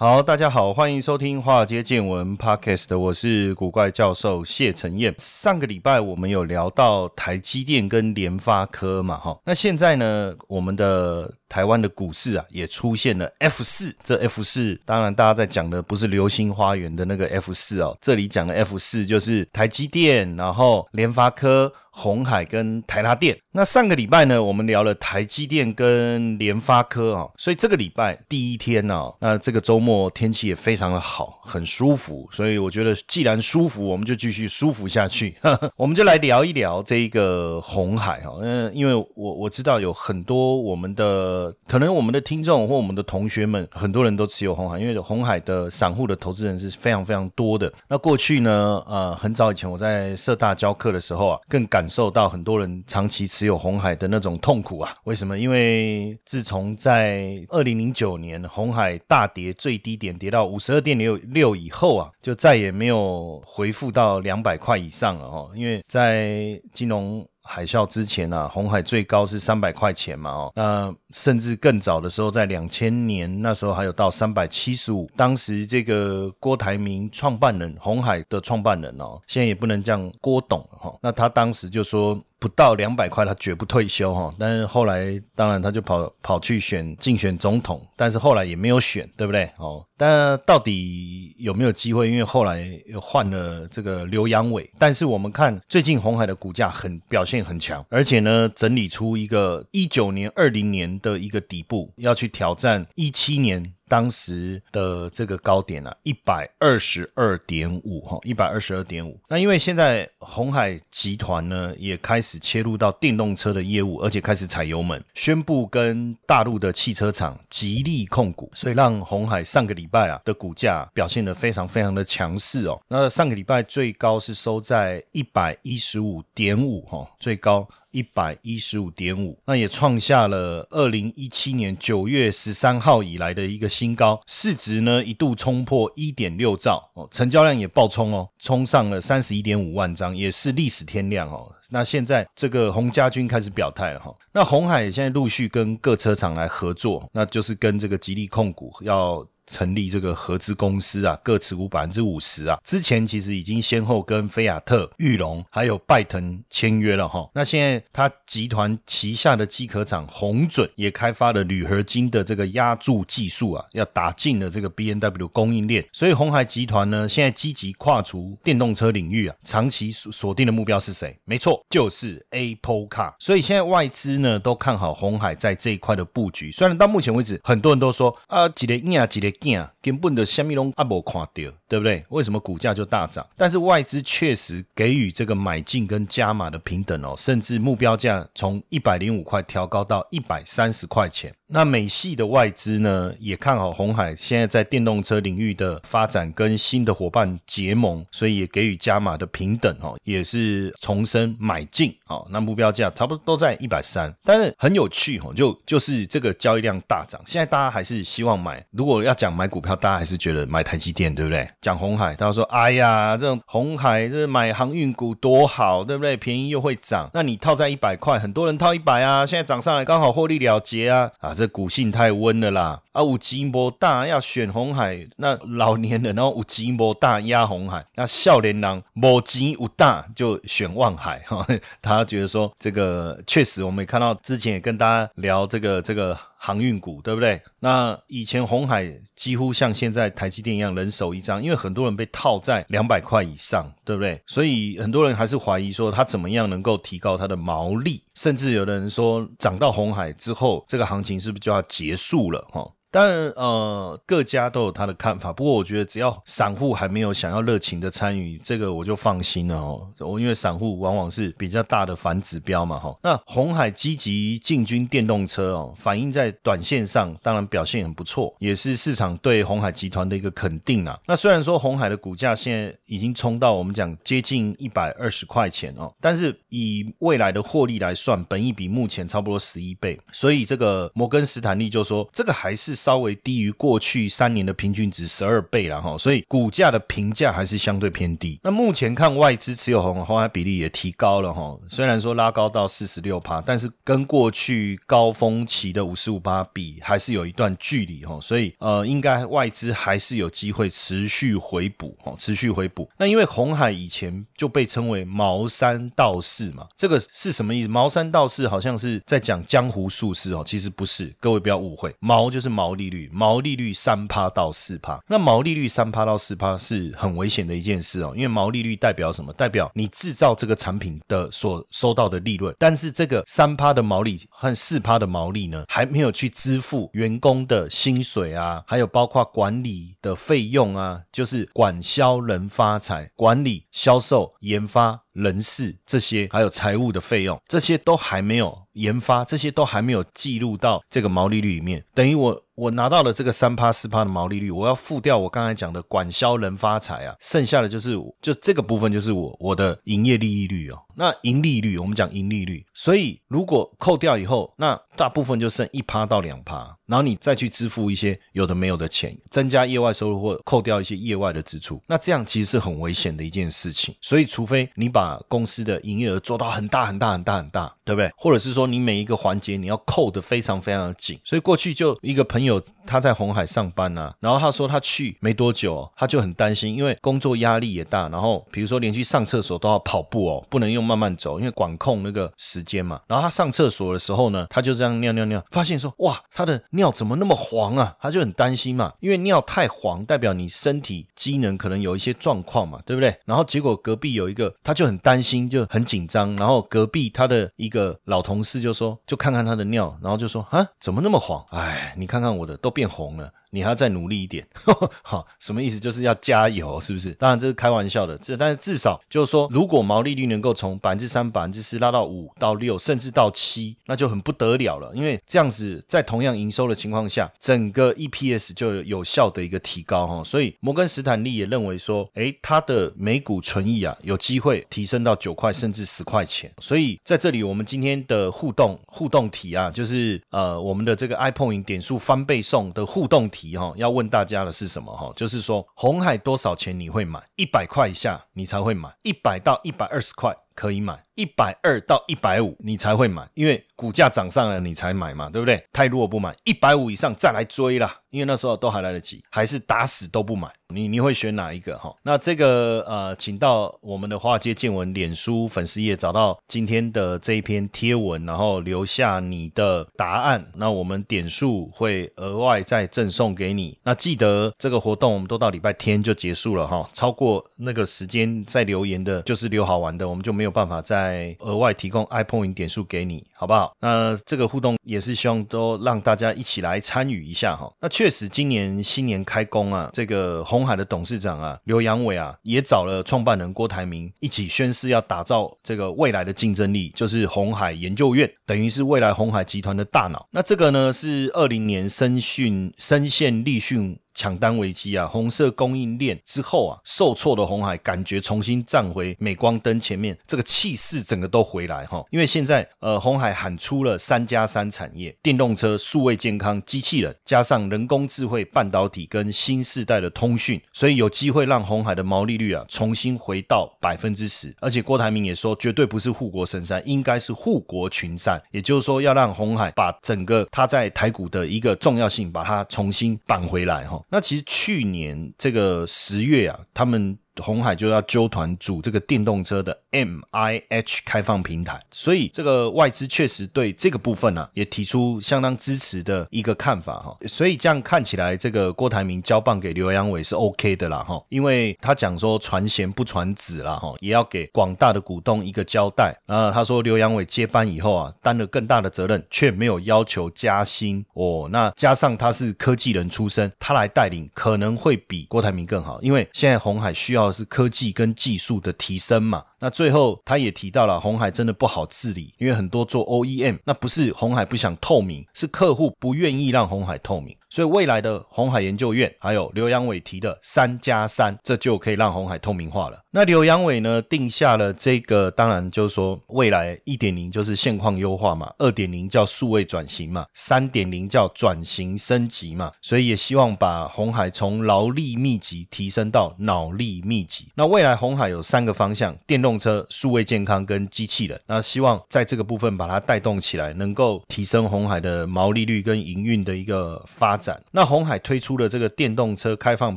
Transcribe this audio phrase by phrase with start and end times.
[0.00, 5.12] 好，大家好，欢迎收听《华尔街见闻》Podcast，我是古怪教授谢承彦。
[5.18, 13.92] 上个礼拜我们有聊到台积电跟联发科嘛，哈，那现在呢，我们的台湾的股市啊，也出现了 F 四。
[14.04, 21.72] 这 F 四，当然大家在讲的不是流星花园的那个 F 四哦，这里讲的 F 四就是台积电，然后联发科。
[21.98, 35.34] 红海跟台达电，那上个礼拜呢，我们聊了台积电跟联发科啊，所以这个礼拜第一天呢，那这个周末天气也非常的好，很舒服，所以我觉得既然舒服，我们就继续舒服下去。
[35.74, 47.72] 我们就来聊一聊这一个红海哈，嗯，因为我我知道有很多我们的可能我们的听众或我们的同学们，很多人都持有红海，因为红海的散户的投资人是非常非常多的。
[47.88, 54.94] 那过去呢，呃，很早以前我在社大教课的时候啊，更感受到很多人长期持有红海的那种痛苦啊！
[55.04, 55.38] 为什么？
[55.38, 65.50] 因为自从在二零零九年红海大跌最低点跌到五十二点六六以后啊，就再也没有回复到两百块以上了哦。
[65.54, 75.10] 因为在金融海啸之前啊，红海最高是三百块钱嘛哦，那甚至更早的时候，在两千年那时候还有到三百七十五。
[75.16, 80.94] 当时这个郭台铭创办人，红海的创办人哦，现在也不能叫郭董哈。
[81.00, 82.20] 那他当时就说。
[82.40, 84.32] 不到两百块，他绝不退休哈。
[84.38, 89.44] 但是后来，当然他就跑跑去选竞选总统，但是后来也没有选，对不对？
[89.58, 92.10] 哦，但到底有没有机会？
[92.10, 94.70] 因为后来又换了这个刘阳伟。
[94.78, 103.74] 但是我们看最近红海的股价很表现很强，而且呢，整理出一个一九年、二零年的一个底部，要去挑战一七年。
[103.88, 109.18] 当时的这个高点啊，一百二十二点五哈，一百二十二点五。
[109.28, 122.80] 那因为现在红海集团呢，也开始切入到电动车的业务，而且开始踩油门，宣布跟大陆的汽车厂吉利控股，所以让红海上个礼拜啊的股价表现得非常非常的强势哦。
[122.88, 127.66] 那上个礼拜最高是收在一百一十五点五哈，最高。
[127.90, 141.52] 一百一十五点五，那也创下了二零一七年九月十三号以来的一个新高，市值呢一度冲破一点六兆哦，成交量也爆冲哦，冲上了三十一点五万张，也是历史天量哦。
[141.70, 149.26] 那现在这个洪家军开始表态了哈，那红海现在陆续跟各车厂来合作，那就是跟这个吉利控股要。
[149.50, 152.58] 成立这个合资公司啊，各持股百分之五十啊。
[152.64, 157.28] 之前其实已经先后跟菲亚特、裕隆还有拜腾签约了哈。
[157.34, 165.84] 那现在他集团旗下的机壳厂红准也开发了铝合金的这个压铸技术啊，要打进了这个 B N W 供应链。
[165.92, 171.18] 所以红海集团呢，现在积极跨出电动车领域啊，长期锁锁定的目标是谁？
[171.24, 173.14] 没错，就是 Apple Car。
[173.18, 176.52] 所以现在外资呢都看好红海在这一块的布局。
[176.52, 179.70] 虽然到目前为止，很多人都说啊，几个硬啊，几个。
[179.80, 181.30] 根本的虾米拢阿无看到，
[181.68, 182.04] 对不对？
[182.10, 183.26] 为什么股价就大涨？
[183.36, 191.34] 但是外资确实给予这个买进跟加码的平等哦，甚至目标价从一百零五块调高到一百三十块钱。
[191.50, 202.26] 那美系的外资呢，也看好红海现在在电动车领域的发展跟新的伙伴结盟，所以也给予加码的平等哦，也是重申买进哦。
[202.30, 208.62] 那目标价差不多都在一百三，但是很有趣哦，就就是这个交易量大涨，现在大家还是希望买。
[208.70, 211.48] 如果要讲买股票，大家还是觉得买台积电，对不对？
[211.62, 216.14] 讲红海，大家说哎呀，这种红海这买航运股多好，对不对？
[216.14, 221.34] 便宜又会涨，那你套在一百块，很多人套一百啊，现在涨上来刚好获利了结啊啊！
[221.38, 222.82] 这股性太温了啦！
[222.92, 231.46] 啊，有金波大要选红海，那老年人然后五金波大压红海，那少年郎无金五大就选望海哈。
[231.80, 236.18] 他觉得说这个确实，我们也看到之前也跟大家聊这个这个。
[236.40, 237.42] 航运股对不对？
[237.60, 244.22] 那以前红海几乎像现在台积电一样人手一张，因为很多人被套在两百块以上，对不对？
[244.26, 252.40] 所以很多人还是怀疑说它怎么样能够提高它的毛利，甚至有的人说涨到红海之后，这个行情是不是就要结束了？
[252.52, 252.66] 哈。
[252.90, 255.32] 当然，呃，各家都有他的看法。
[255.32, 259.86] 不过，我觉得只要散户还没有想要热情的参与，这个我就放心了哦。
[259.98, 262.96] 我因为散户往往是比较大的反指标嘛，哈。
[263.02, 270.98] 那红海积极进军电动车哦，反映在短线上，当然表现很不错，也是市场对红海集团的一个肯定啊。
[271.06, 288.38] 那虽然说红海的股价现在已经冲到我们讲接近一百二十块钱哦，但是以未来的获利来算，本益比目前差不多十一倍，所以这个摩根斯坦利就说这个还是稍微低于过去三年的平均值十二倍了哈，所以股价的评价还是相对偏低。
[288.42, 302.88] 那目前看外资持有红红海比例也提高了哈，虽然说拉高到四十六趴，但是跟过去高峰期的五十五趴比还是有一段距离哈，所以呃，应该外资还是有机会持续回补哈，持续回补。
[302.96, 307.68] 那因为红海以前就被称为茅山道士嘛，这个是什么意思？
[307.68, 319.32] 茅山道士好像是在讲江湖术士哦，其实不是，各位不要误会，茅就是茅毛利率，毛利率三趴到四趴，那毛利率三趴到四趴是很危险的一件事哦，因为毛利率代表什么？
[319.32, 335.04] 代表你制造这个产品的所收到的利润，但是这个三趴的毛利和四趴的毛利呢，还没有去支付员工的薪水啊，还有包括管理的费用啊，就是管销人发财，管理、销售、研发。
[335.18, 341.84] 人事这些，还有财务的费用，这些都还没有研发，这些都还没有记录到这个毛利率里面。
[341.92, 350.78] 等于我我拿到了这个三趴四趴的毛利率，我要付掉我刚才讲的管销人发财啊，剩下的就是就这个部分就是我我的营业利益率哦。
[350.96, 363.94] 那盈利率，我们讲盈利率，所以如果扣掉以后，那大部分就剩一趴到两趴，然后你再去支付一些有的没有的钱，增加业外收入或扣掉一些业外的支出，那这样其实是很危险的一件事情。
[364.00, 368.10] 所以，除非你把公司的营业额做到很大很大很大很大，对不对？
[368.16, 371.20] 或者是说你每一个环节你要扣的非常非常的紧。
[371.24, 380.88] 所以过去就一个朋友他在红海上班啊，然后他说他去没多久，他就很担心，因为工作压力也大，然后比如说连去上厕所都要跑步哦，不能用。
[380.88, 382.98] 慢慢走，因为管控那个时间嘛。
[383.06, 387.94] 然后他上厕所的时候呢，他就这样尿尿尿，发现说哇，他的尿怎么那么黄啊？
[388.00, 393.14] 他就很担心嘛，因为尿太黄，代表你身体机能可能有一些状况嘛，对不对？
[393.26, 396.34] 然后结果隔壁有一个，他就很担心，就很紧张。
[396.36, 401.44] 然后隔壁他的一个个老同事就说，就看看他的尿，然后就说啊，怎么那么黄？
[401.50, 403.32] 哎，你看看我的都变红了。
[403.50, 404.46] 你还要再努力一点，
[405.02, 405.80] 好，什么意思？
[405.80, 407.12] 就是要加油，是不是？
[407.12, 414.92] 当然这是开玩笑的，这但是至少就是说，如果毛利率能够从百分之三、百分之四拉到五到六，甚至到七，那就很不得了了。
[414.94, 420.22] 因为这样子在同样营收的情况下，整个 EPS 就有效的一个提高哈。
[420.24, 426.52] 所以摩根斯坦利也认为说，诶，它的每股存益啊，有机会提升到九块甚至十块钱。
[426.60, 433.37] 所以在这里，我们今天的互动互动题啊，就是呃，我们的这个 iPhone 点数翻倍送的互动题。
[433.38, 435.12] 题哈，要问大家的是什么哈？
[435.14, 437.22] 就是说红海多少钱你会买？
[437.36, 445.62] 一百块以下你才会买，一百到一百二十块可以买，一百二到一百五你才会买，因为股价涨上了你才买嘛，对不对？
[445.72, 450.48] 太弱不买，一百五以上再来追啦，因为那时候都还来得及，还是打死都不买。
[450.74, 451.94] 你你会选哪一个哈？
[452.02, 460.44] 那这个呃，请到我们的华尔街见闻脸书粉丝页找到今天的这一篇贴文，然后留下你的答案。
[460.56, 463.78] 那我们点数会额外再赠送给你。
[463.84, 473.72] 那记得这个活动我们都到礼拜天就结束了哈，超过那个时间再留言的，就是留好玩的，我们就没有有办法再额外提供 iPhone 点数给你，好不好？
[473.80, 477.68] 那这个互动也是希望都让大家一起来参与一下哈。
[477.80, 480.68] 那确实今年新年开工啊，这个红。
[480.68, 490.28] 海的董事长啊，刘阳伟啊，也找了创办人郭台铭一起宣誓，要打造这个未来的竞争力，就是红海研究院，等于是未来红海集团的大脑。
[490.30, 493.98] 那这个呢，是二零年深讯深陷立讯。
[494.18, 502.04] 抢单危机啊，红色供应链之后啊，受挫的红海感觉重新站回镁光灯前面，这个气势整个都回来哈。
[502.10, 514.52] 因为现在呃，红海喊出了三加三产业：电动车、数位健康、机器人，加上人工智慧、半导体跟新世代的通讯，所以有机会让红海的毛利率啊重新回到百分之十。
[514.60, 518.42] 而且郭台铭也说，绝对不是护国神山，应该是护国群山。
[518.50, 524.02] 也就是说，要让红海把整个它在台股的一个重要性，把它重新绑回来哈。
[524.10, 527.18] 那其实去年这个十月啊，他们。
[527.42, 537.16] 红海就要揪团组这个电动车的 M I H 开放平台，所以这个外资确实对这个部分呢也提出相当支持的一个看法哈。
[537.26, 546.16] 所以这样看起来，这个郭台铭交棒给刘阳伟是 OK 的啦哈，因为他讲说传贤不传子啦哈，也要给广大的股东一个交代。
[546.26, 551.48] 啊，他说刘阳伟接班以后啊，担了更大的责任，却没有要求加薪哦。
[551.50, 559.44] 那加上他是科技人出身，他来带领可能会比郭台铭更好，因为现在红海需要是科技跟技术的提升嘛。
[559.60, 567.36] 那最后他也提到了红海真的不好治理，因为很多做 OEM，那不是红海不想透明，是客户不愿意让红海透明。
[567.50, 573.00] 所以未来的红海研究院，还有刘阳伟提的三加三，这就可以让红海透明化了。
[573.10, 582.70] 那刘阳伟呢，定下了这个，当然就是说未来一点零就是现况优化嘛，二点零叫数位转型嘛，三点零叫转型升级嘛。
[582.82, 587.48] 所以也希望把红海从劳力密集提升到脑力密集。
[587.54, 591.40] 那未来红海有三个方向：电动动车、数位健康跟机器人。
[591.46, 597.38] 那希望在这个部分把它带动起来，能够提升红海的毛利率跟营运的一个发。
[597.38, 599.96] 展那红海推出的这个电动车开放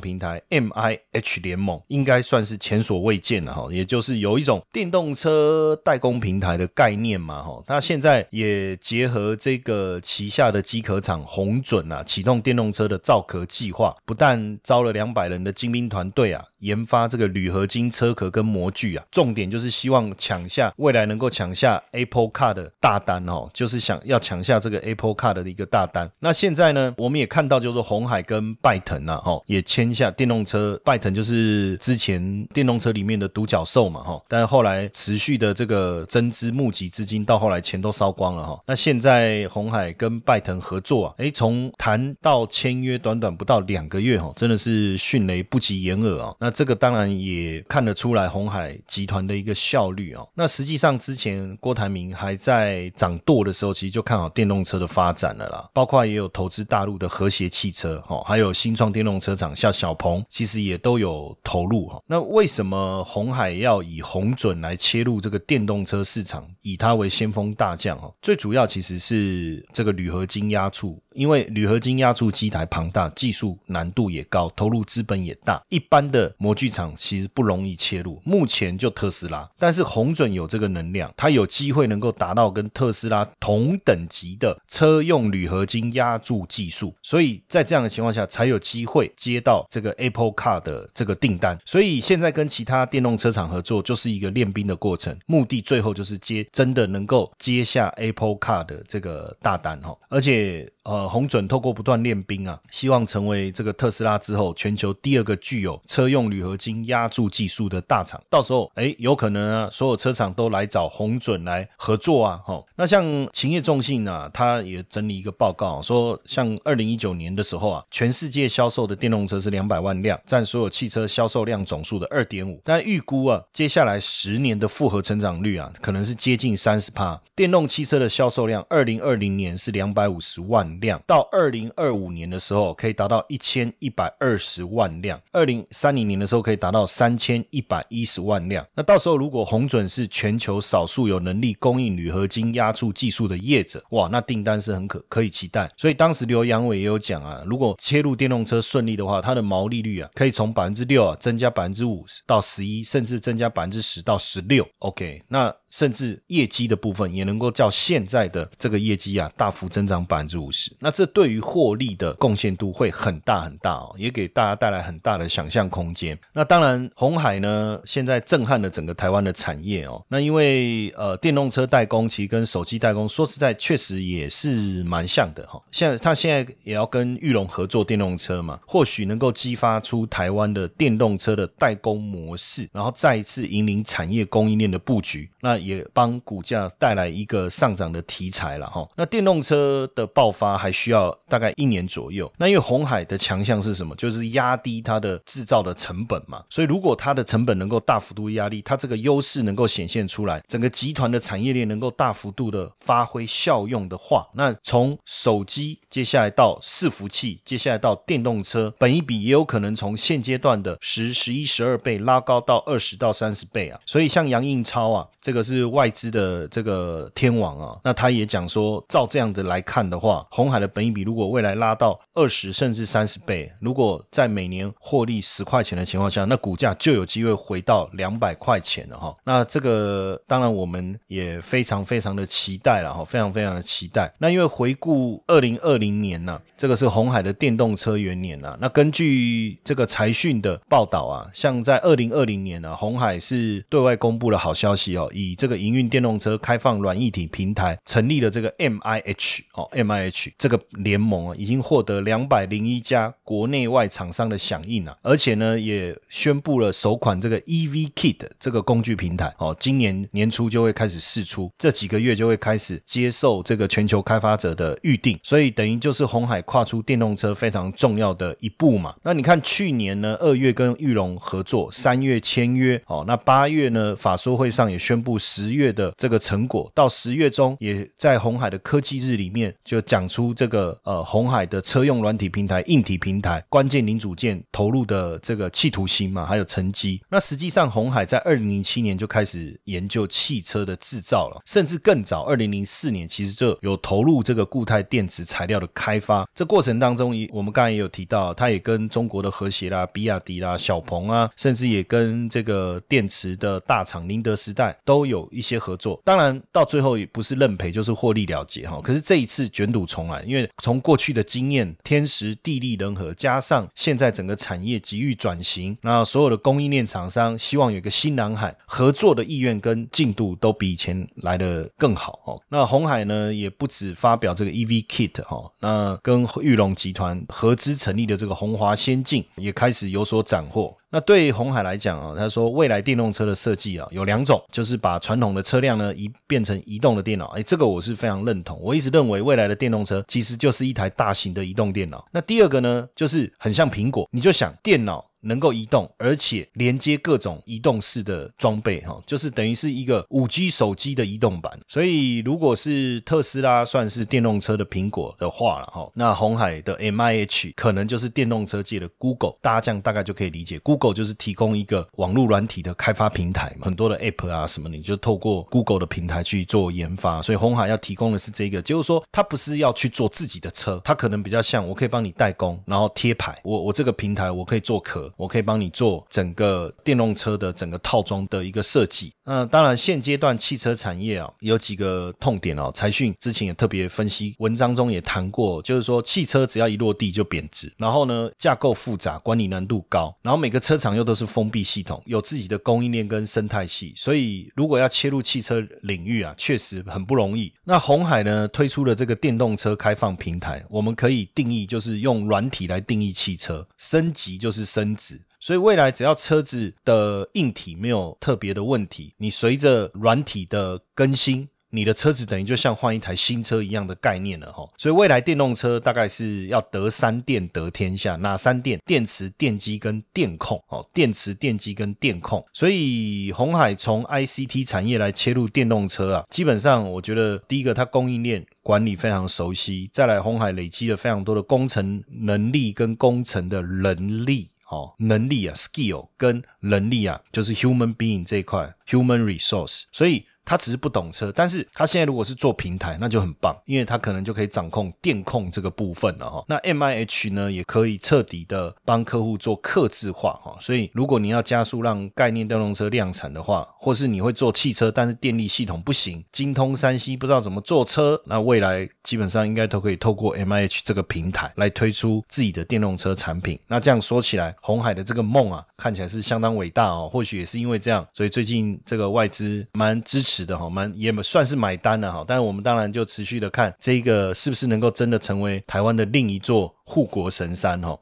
[0.00, 7.60] 平台 M I H 联盟，应该算是前所未见的哈，也就是有一种电动车代工平台的概念嘛哈。
[7.66, 16.44] 那现在也结合这个旗下的机壳厂红准啊，启动电动车的造壳计划，不但招了两百人的精兵团队啊。
[16.62, 26.10] 研发这个铝合金车壳跟模具啊，重点就是希望抢下未来能够抢下 Apple Car 的大单哦，就是想要抢下这个 Apple Car 的一个大单。
[26.18, 30.80] 那现在呢，我们也看到就是红海跟拜腾啊，哈，也签下电动车。
[30.84, 38.60] 拜腾就是之前电动车里面的独角兽嘛，哈，但是后来持续的这个增资募集资金，到后来钱都烧光了哈。
[38.66, 46.34] 那现在红海跟拜腾合作啊，诶，从谈到签约短短不到两个月哈，真的是迅雷不及掩耳啊。
[46.38, 50.28] 那这个当然也看得出来红海集团的一个效率哦。
[50.34, 55.68] 那实际上之前郭台铭还在掌舵的时候，其实就看好电动车的发展了啦。
[55.72, 62.00] 包括也有投资大陆的和谐汽车哈，还有新创电动车厂像小鹏，其实也都有投入哈。
[62.06, 68.12] 那为什么红海要以红准来切入这个电动车市场，以它为先锋大将哈？
[68.20, 71.00] 最主要其实是这个铝合金压铸。
[71.14, 78.20] 因为铝合金压铸机台庞大，技术难度也高，投入资本也大，一般的模具厂其实不容易切入。
[78.24, 91.58] 目前就特斯拉，但是红准有这个能量，它有机会能够达到跟特斯拉同等级的车用铝合金压铸技术，所以在这样的情况下，才有机会接到这个 Apple Car 的这个订单。
[91.64, 100.70] 所以现在跟其他电动车厂合作，就是一个练兵的过程，目的最后就是接真的能够接下 Apple Car 的这个大单哈，而且。
[100.84, 108.20] 呃，红准透过不断练兵啊，希望成为这个特斯拉之后全球第二个具有车用铝合金压铸技术的大厂。
[108.28, 112.40] 到时候，哎，有可能啊，所有车厂都来找红准来合作啊。
[112.44, 122.60] 哈，那像勤业众信啊，他也整理一个报告说，像二零一九年的时候啊，全世界销售的电动车是两百万辆，占所有汽车销售量总数的二点五。
[122.64, 127.20] 但预估啊，接下来十年的复合成长率啊，可能是接近三十帕。
[127.34, 130.91] 电动汽车的销售量，二零二零年是两百五十万辆。
[131.06, 138.66] 到二零二五年的时候可以达到一千一百二十万辆，二零三零年的时候可以达到三千一百一十万辆。
[138.74, 145.70] 那到时候如果红准是全球少数有能力供应铝合金压铸技术的业者，哇，那订单是很可可以期待。
[145.76, 154.66] 所以当时刘阳伟也有讲啊，如果切入电动车顺利的话，它的毛利率啊可以从百分之六啊增加百分之五到十一，甚至增加百分之十到十六。
[154.78, 155.54] OK，那。
[155.72, 166.16] 甚至业绩的部分也能够较现在的这个业绩啊大幅增长百分之五十，那这对于获利的贡献度会很大很大哦，也给大家带来很大的想象空间。
[166.32, 170.04] 那当然，红海呢现在震撼了整个台湾的产业哦。
[170.08, 175.60] 那因为呃电动车代工其实跟手机代工说实在确实也是蛮像的哈。
[175.70, 185.30] 现在他现在也要跟玉龙合作电动车嘛，或许能够激发出台湾的电动车的代工模式，然后再一次引领产业供应链的布局。
[185.40, 188.86] 那也帮股价带来一个上涨的题材了哈。
[188.96, 192.30] 那电动车的爆发还需要大概一年左右。
[192.38, 193.94] 那因为红海的强项是什么？
[193.96, 196.42] 就是压低它的制造的成本嘛。
[196.50, 213.78] 所以如果它的成本能够大幅度压低，它这个优势能够显现出来，整个集团的产业链能够大幅度的发挥效用的话，那从手机接下来到伺服器，接下来到电动车，本一比也有可能从现阶段的十、十一、十二倍拉高到二十到三十倍啊。
[213.86, 215.51] 所以像杨应超啊，这个是。
[215.52, 229.14] 是外资的这个天王啊，那他也讲说，照这样的来看的话，红海的本益比如果未来拉到二十甚至三十倍，如果在每年获利十块钱的情况下，那股价就有机会回到两百块钱了哈。
[229.24, 234.12] 那这个当然我们也非常非常的期待了哈，非常非常的期待。
[234.18, 238.56] 那因为回顾二零二零年呢，这个是红海的电动车元年呐。
[238.60, 268.94] 那根据这个财讯的报道啊，像在二零二零年呢，红海是对外公布了好消息哦，以这个营运电动车开放软一体平台，成立了这个 M I H 哦，M I H 这个联盟啊，已经获得两百零一家国内外厂商的响应啊，而且呢，也宣布了首款这个 E V Kit 这个工具平台哦，今年年初就会开始试出，这几个月就会开始接受这个全球开发者的预定，所以等于就是红海跨出电动车非常重要的一步嘛。
[269.02, 287.00] 那你看去年呢，二月跟玉龙合作，三月签约哦，那八月呢，法说会上也宣布十月的这个成果，到十月中也在红海的科技日里面就讲出这个呃红海的车用软体平台、硬体平台关键零组件投入的这个企图心嘛，还有成绩。
[287.08, 296.28] 那实际上红海在二零零七年就开始研究汽车的制造了，甚至更早，二零零四年其实就有投入这个固态电池材料的开发。
[296.34, 306.00] 这过程当中，我们刚才也有提到，它也跟中国的和谐啦、比亚迪啦、小鹏啊，甚至也跟这个电池的大厂宁德时代都有有一些合作。
[306.04, 308.80] 当然，到最后也不是认赔，就是获利了结哈。
[308.82, 322.40] 可是这一次卷土重来，因为从过去的经验，天时地利人和，加上现在整个产业急于转型，那所有的供应链厂商希望有一个新蓝海，合作的意愿跟进度都比以前来的更好哦。
[322.48, 330.76] 那红海呢，也不止发表这个 EV Kit 哈，那跟玉龙集团合资成立的这个红华先进也开始有所斩获。
[330.92, 337.28] 那对红海来讲啊，他说未来电动车的设计啊有两种，就是把传统的车辆呢移变成移动的电脑。
[337.28, 338.60] 哎，这个我是非常认同。
[338.60, 342.06] 我一直认为未来的电动车其实就是一台大型的移动电脑。
[342.12, 345.11] 那第二个呢，就是很像苹果，你就想电脑。
[345.22, 351.58] 能够移动，而且连接各种移动式的装备，哈，就是等于是一个五 G 手机的移动版。
[351.68, 359.34] 所以，如果是特斯拉算是电动车的苹果的话了，哈，那红海的 M I H 可能就是电动车界的 Google。
[359.40, 367.22] 大家这样大概就可以理解，Google 就是提供一个网络软体的开发平台嘛，很多的 App 啊什么，你就透过 Google 的平台去做研发。
[367.22, 375.11] 所以，红海要提供的是这个，就是说，它不是要去做自己的车，它可能比较像我可以帮你代工，然后贴牌，我我这个平台我可以做壳。
[375.16, 379.12] 我可以帮你做整个电动车的整个套装的一个设计。
[379.24, 382.70] 那当然，现阶段汽车产业啊，有几个痛点哦。
[382.74, 397.52] 财讯之前也特别分析，文章中也谈过，就是说汽车只要一落地就贬值，然后呢，架构复杂，管理难度高，然后每个车厂又都是封闭系统，有自己的供应链跟生态系，所以如果要切入汽车领域啊，确实很不容易。
[397.64, 405.20] 那红海呢推出了这个电动车开放平台，我们可以定义就是用软体来定义汽车，升级就是升值。
[405.40, 414.62] 所以未来只要车子的硬体没有特别的问题，你随着软体的更新，你的车子等于就像换一台新车一样的概念了哈。
[414.78, 418.78] 所以未来电动车大概是要得三电得天下，哪三电？
[418.86, 420.86] 电池、电机跟电控哦。
[420.94, 422.44] 电池、电机跟电控。
[422.52, 434.50] 所以红海从 ICT 产业来切入电动车啊，基本上我觉得第一个它供应链管理非常熟悉，再来红海累积了非常多的工程能力跟工程的能力。
[434.72, 440.24] 哦，能力啊，skill 跟能力啊，就是 human being 这一块，human resource，所以。
[440.44, 446.44] 他只是不懂车，但是他现在如果是做平台，那就很棒，因为他可能就可以掌控电控这个部分了哈。
[446.48, 450.56] 那 M I H 呢，也可以彻底的帮客户做刻字化哈。
[450.60, 463.58] 所以如果你要加速让概念电动车量产的话，或是你会做汽车，但是电力系统不行，精通山西不知道怎么做车，那未来基本上应该都可以透过 M I H 这个平台来推出自己的电动车产品。
[463.68, 467.08] 那这样说起来，红海的这个梦啊，看起来是相当伟大哦。
[467.12, 470.31] 或许也是因为这样，所以最近这个外资蛮支持。
[470.32, 477.98] 是的哈，我们也算是买单了哈，但是我们当然就持续的看这个是不是能够真的成为台湾的另一座护国神山哈。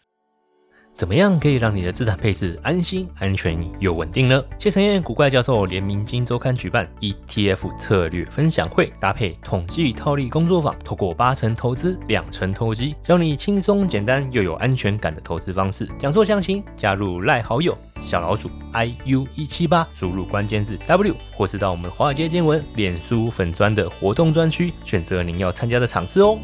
[1.01, 4.45] 怎么样可以让你的资产配置安心、安全又稳定呢？
[4.59, 15.89] 谢承彦古怪教授联名金周刊举办 ETF 策略分享会，搭配统计套利工作坊，透过八成投资、两成投机，教你轻松简单又有安全感的投资方式。
[15.99, 26.39] 讲座详情加入赖好友小老鼠 iu 一七八，输入关键字 W，或是到我们华尔街见闻脸书粉砖的活动专区，选择您要参加的场次哦。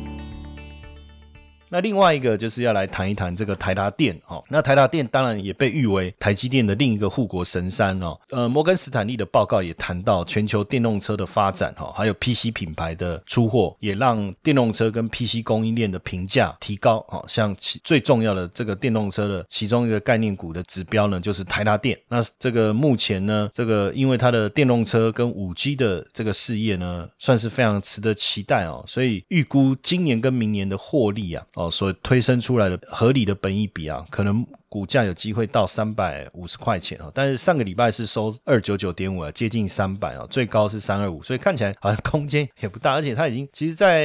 [1.77, 4.43] 那另外一个就是要来谈一谈这个台达电哦。
[4.49, 8.19] 那台达电当然也被誉为台积电的另一个护国神山哦。
[8.31, 17.23] 呃，摩根斯坦利的报告也谈到全球电动车的发展哈，还有 PC 品牌的出货，也让电动车跟 PC 供应链的评价提高哦。
[17.29, 21.99] 像其最重要的这个电动车的其中一个概念股的指标呢，就是台达电。
[22.09, 28.83] 那这个目前呢，这个因为它的电动车跟五 G 的这个事业呢，算是非常值得期待哦。
[28.87, 34.47] 所以预估今年跟明年的获利啊，哦，所推升出来的合理的本意比啊，可能。
[34.69, 44.05] 股价有机会到三百五十块钱哦，但是上个礼拜是收二九九点五啊，接近三百哦，最高是三二五，所以看起来好像空间也不大，而且它已经其实，在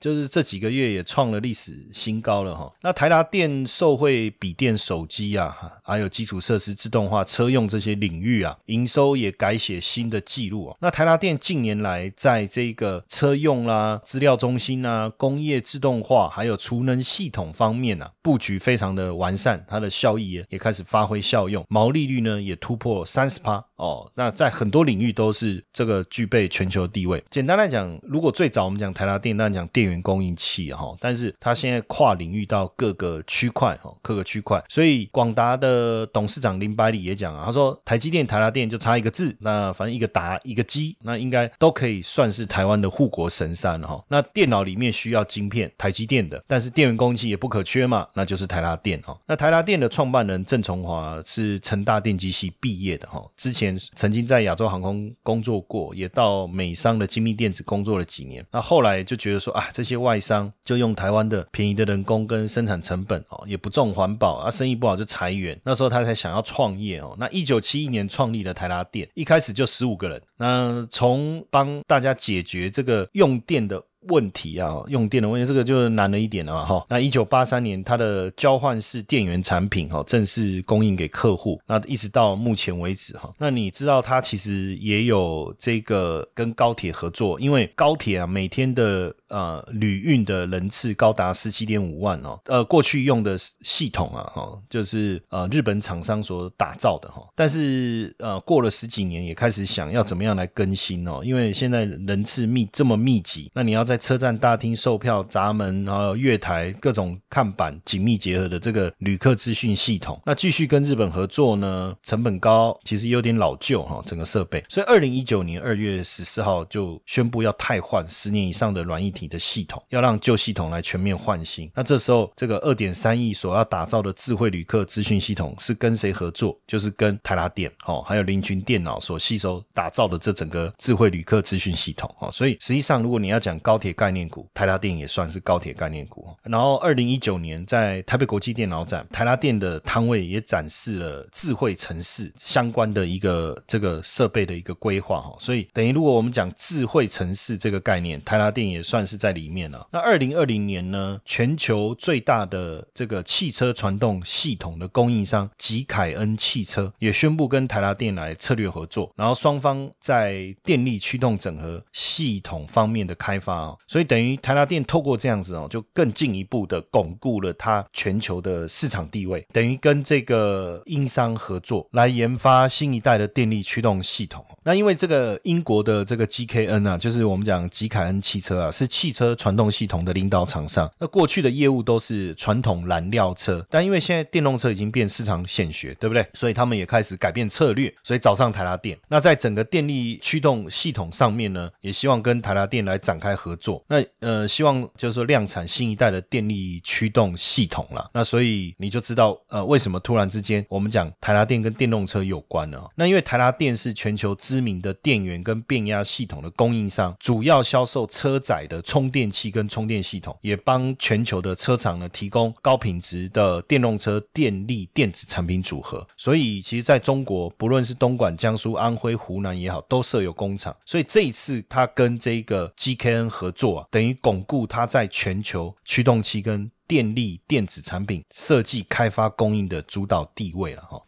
[0.00, 2.72] 就是这几个月也创了历史新高了哈。
[2.80, 10.76] 那台达电受惠笔电、手机啊，还有基础设施自动化、车用这些领域啊，营收也改写新的纪录哦。
[10.80, 19.90] 那台达电近年来在这个车用啦、资料中心啊、工业自动化还有储能系统方面啊，布局非常的完善，它的。
[20.00, 24.10] 效益也开始发挥效用，毛利率呢也突破三十趴哦。
[24.14, 27.22] 那在很多领域都是这个具备全球地位。
[27.28, 34.62] 简单来讲，如果最早我们讲台达电，当然讲电源供应器哈，但是它现在跨领域到各个区块哈，各个区块。
[34.70, 44.02] 所以广达的董事长林百里也讲啊，他说台积电、台达电就差一个字，那反正一个达一个基，那应该都可以算是台湾的护国神山哈。
[44.08, 49.14] 那电脑里面需要晶片，台积电的，但是电源供应器也不可缺嘛，那就是台达电哈。
[49.26, 49.79] 那台达电。
[49.80, 58.44] 的创办人郑崇华是成大电机系毕业的哈，之前曾经在亚洲航空工作过，也到美商的精密电子工作了几年。
[58.52, 65.58] 那后来就觉得说啊，这些外商就用台湾的便宜的人工跟生产成本哦，也不重环保啊，生意不好就裁员。
[65.64, 67.16] 那时候他才想要创业哦。
[67.18, 70.20] 那一九七一年创立了台达电，一开始就十五个人。
[70.36, 73.82] 那从帮大家解决这个用电的。
[74.08, 76.82] 问题啊，用电的问题，这个就难了一点了哈。
[76.88, 83.30] 那一九八三年，它的交换式电源产品哈正式供应给客户，那一直到目前为止哈。
[83.36, 92.40] 那你知道它其实也有这个跟高铁合作，因为高铁啊每天的呃旅运的人次高达十七点五万哦。
[92.46, 97.22] 呃，过去用的系统啊哈，就是呃日本厂商所打造的哈。
[97.36, 103.89] 但是呃过了十几年，也开始想要怎么样来更新哦，因为现在人次密这么密集，那你要。
[103.90, 111.92] 在车站大厅售票闸门，然后月台各种看板紧密结合的这个旅客资讯系统，那继续跟日本合作呢？
[112.04, 114.64] 成本高，其实有点老旧哈，整个设备。
[114.68, 121.68] 所以二零一九年二月十四号就宣布要汰换十年以上的软硬体的系统，要让旧系统来全面换新。
[121.74, 126.56] 那这时候这个二点三亿所要打造的智慧旅客资讯系统是跟谁合作？
[126.64, 132.30] 就是跟台达电哦，还有林群电脑所吸收打造的这整个智慧旅客资讯系统哦。
[132.30, 136.28] 所以实际上，如果你要讲高铁概念股，台达电也算是高铁概念股。
[136.44, 145.34] 然后，二零一九年在台北国际电脑展，台达电的摊位也展示了智慧城市相关的一个这个设备的一个规划哈。
[145.40, 149.84] 所以，等于如果我们讲智慧城市这个概念，台达电也算是在里面了。
[149.90, 163.40] 那二零二零年呢，全球最大的这个汽车传动系统的供应商吉凯恩汽车也宣布跟台达电来策略合作，然后双方在电力驱动整合系统方面的开。
[163.40, 174.44] 发发，所以等于台达电透过这样子哦，就更进一步的巩固了它全球的市场地位，等于跟这个英商合作来研发新一代的电力驱动系统。
[174.62, 180.90] 那因为这个英国的这个 GKN 啊，就是我们讲吉凯恩汽车啊，是汽车传动系统的领导厂商。
[180.98, 186.26] 那过去的业务都是传统燃料车，但因为现在电动车已经变市场显学，对不对？
[186.34, 188.98] 所以他们也开始改变策略，所以找上台达电。
[189.08, 193.84] 那在整个电力驱动系统上面呢，也希望跟台达电来展开合作。
[193.86, 198.10] 那呃，希望就是说量产新一代的电力驱动系统了。
[198.12, 202.82] 那所以你就知道呃，为什么突然之间我们讲台达电跟电动车有关呢？
[202.96, 204.30] 那因为台达电是全球。
[204.40, 216.06] 知名的电源跟变压系统的供应商，主要销售车载的充电器跟充电系统，也帮全球的车厂呢提供高品质的电动车电力电子产品组合。
[216.16, 220.74] 所以，其实在中国，不论是东莞、江苏、安徽、湖南也好，都设有工厂。
[220.86, 231.00] 所以这一次他跟这个 GKN 合作啊，等于巩固它在全球驱动器跟电力电子产品设计、开发、供应的主导地位了哈。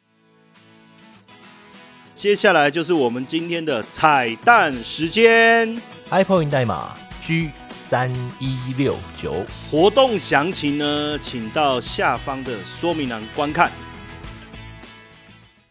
[2.15, 7.51] 接下来就是我们今天的彩蛋时间，iPhone 代码 G
[7.89, 13.73] 三一六九，活动详情呢，请到下方的说明栏观看。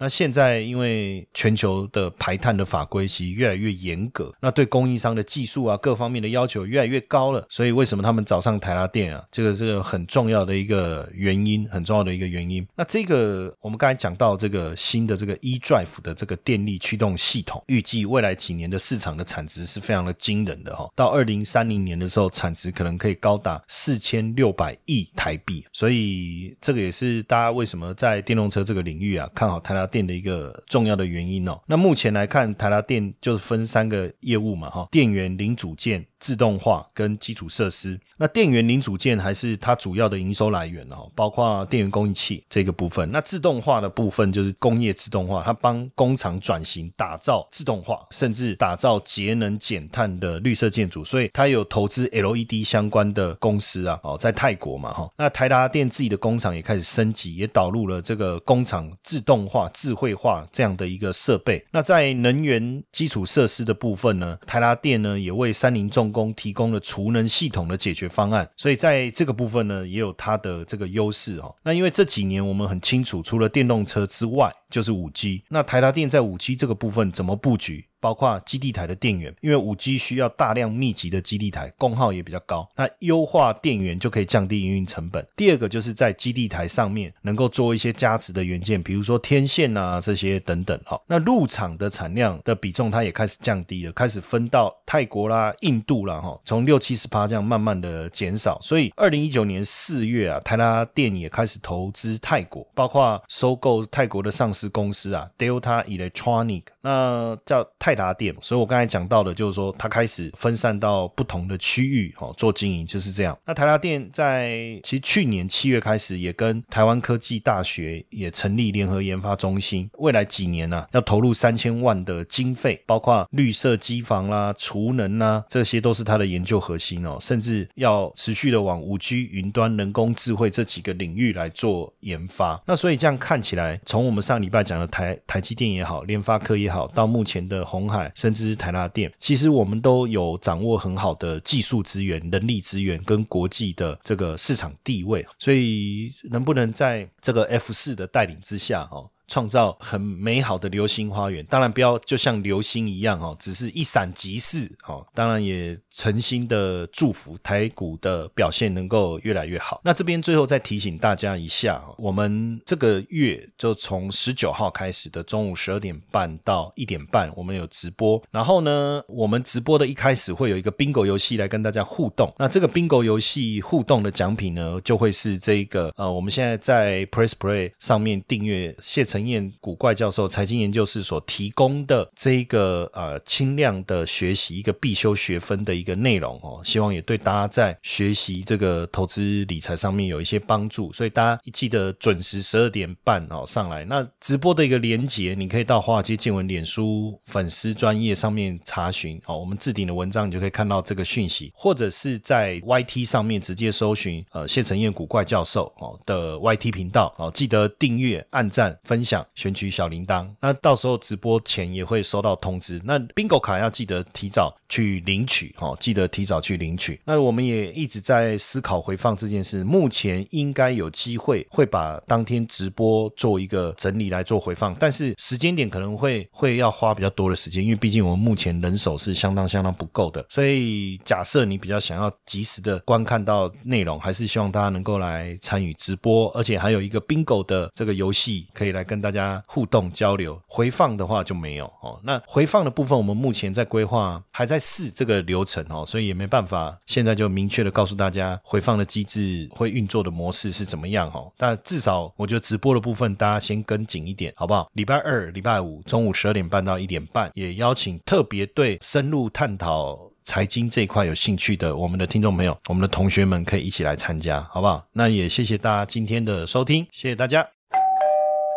[0.01, 9.23] 那现在因为全球的排碳的法规其实越来越严格，那对供应商的技术啊各方面的要求越来越高了，所以为什么他们找上台拉电啊？
[9.31, 12.67] 这个这个很重要的一个原因，很重要的一个原因。
[12.75, 31.59] 那这个我们刚才讲到这个新的这个 eDrive 的这个电力驱动系统，预计未来几年的市场的产值是非常的惊人的哈，到二零三零年的时候，产值可能可以高达四千六百亿台币，所以这个也是大家为什么在电动车这个领域啊看好台拉电的一个重要的原因哦。
[31.67, 36.05] 那目前来看，台达电就是分三个业务嘛哈，电源零组件。
[36.21, 43.09] 自动化跟基础设施，那电源零组件还是它主要的营收来源哦，包括电源供应器这个部分。
[43.11, 51.03] 那自动化的部分就是工业自动化，它帮工厂转型，打造自动化，甚至打造节能减碳的绿色建筑。
[51.03, 55.11] 所以它有投资 LED 相关的公司啊，哦，在泰国嘛哈。
[55.17, 61.65] 那台达电自己的工厂也开始升级，也导入了这个工厂自动化、智慧化这样的一个设备。
[61.71, 71.55] 那在能源基础设施的部分呢，台拉电呢也为三菱重工提供了储能系统的解决方案，所以在这个部分呢，也有它的这个优势哦。
[71.63, 75.43] 那因为这几年我们很清楚，除了电动车之外，就是五 G。
[75.49, 77.85] 那台达电在五 G 这个部分怎么布局？
[77.99, 82.67] 包括基地台的电源，因为五 G 需要大量密集的基地台，功耗也比较高。
[82.75, 85.23] 那优化电源就可以降低营运成本。
[85.35, 90.75] 第二个就是在基地台上面能够做一些加持的元件，比如说天线啊这些等等。
[90.83, 98.59] 哈，那入场的产量的比重它也开始降低了，开始分到泰国啦、印度啦，哈，从六七十趴这样慢慢的减少。
[98.63, 107.91] 所以二零一九年四月啊，台达电也开始投资泰国，包括收购泰国的上市公司啊，Delta Electronic，那叫泰。
[107.91, 113.37] 达电，所以我刚才讲到的，就是说它开始分散到不同的区域，哦，做经营就是这样。
[113.45, 132.59] 那台达电在其实去年七月开始，也跟台湾科技大学也成立联合研发中心，未来几年呢，要投入三千万的经费，包括绿色机房啦、储能啦，这些都是它的研究核心哦，甚至要持续的往五 G、云端、人工智慧这几个领域来做研发。
[132.65, 137.91] 那所以这样看起来，从我们上礼拜讲的台台积电也好，联发科也好，到目前的红。
[137.91, 151.45] 海甚至是台拉电，其实我们都有掌握很好的技术资源、人力资源跟国际的这个市场地位，所以能不能在这个 F 四的带领之下，哦，创造很美好的流星花园？
[151.45, 155.79] 当然不要就像流星一样，哦，只是一闪即逝，哦，当然也。
[155.93, 159.81] 诚心的祝福台股的表现能够越来越好。
[159.83, 168.23] 那这边最后再提醒大家一下，我们这个月就从十九号开始的中午十二点半到一点半，我们有直播。
[168.31, 172.33] 然后呢，我们直播的一开始会有一个 bingo 游戏来跟大家互动。
[172.37, 185.71] 那这个 bingo 游戏互动的奖品呢，就会是这个呃，我们现在在 Press Play 上面订阅谢成承彦古怪教授财经研究室所提供的这一个呃轻量的学习一个必修学分的。
[185.81, 193.83] 一个内容哦，希望也对大家在学习这个投资理财上面有一些帮助，所以大家记得准时十二点半哦上来。
[193.85, 212.81] 那直播的一个连接，你可以到华尔街见闻脸书粉丝专业上面查询哦，我们置顶的文章你就可以看到这个讯息，或者是在 YT 上面直接搜寻呃谢陈彦古怪教授哦的 YT 频道哦，记得订阅、按赞、分享享、选取小铃铛，那到时候直播前也会收到通知。
[212.85, 215.75] 那 Bingo 卡要记得提早去领取哦。
[215.79, 216.99] 记得提早去领取。
[217.03, 219.63] 那我们也一直在思考回放这件事。
[219.65, 230.25] 目前应该有机会会把当天直播做一个整理来做回放，但是时间点可能会会要花比较多的时间，因为毕竟我们目前人手是相当相当不够的。
[230.29, 240.37] 所以假设你比较想要及时的观看到内容，还是希望大家能够来参与直播，而且还有一个 bingo 的这个游戏可以来跟大家互动交流。
[240.47, 241.97] 回放的话就没有哦。
[242.03, 245.65] 那回放的部分，我们目前在规划，还在试这个流程。
[245.69, 251.31] 哦，所以也没办法，现在就明确的告诉大家回放的机制会运作的模式是怎么样哦。
[251.37, 254.69] 但至少我觉得直播的部分大家先跟紧一点，好不好？
[254.73, 264.83] 礼拜二、礼拜五中午十二点半到一点半，也邀请特别对深入探讨财经这一块有兴趣的我们的听众朋友、我们的同学们可以一起来参加，好不好？
[264.91, 267.60] 那也谢谢大家今天的收听，谢谢大家。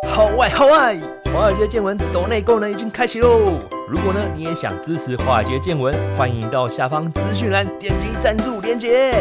[0.05, 0.95] 好外好外，
[1.33, 3.59] 华尔街见闻抖内功能已经开启喽！
[3.89, 9.13] 如果呢你也想支持华尔街见闻，欢迎到下方资讯栏点击赞助链接。